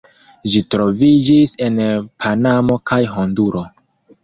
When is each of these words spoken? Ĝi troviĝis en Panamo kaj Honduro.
Ĝi 0.53 0.61
troviĝis 0.75 1.53
en 1.67 1.77
Panamo 2.25 2.81
kaj 2.93 3.01
Honduro. 3.15 3.65